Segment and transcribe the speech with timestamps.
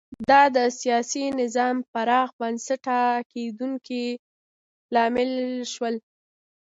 [0.29, 2.99] دا د سیاسي نظام پراخ بنسټه
[3.31, 3.69] کېدو
[4.93, 5.31] لامل
[5.73, 5.95] شول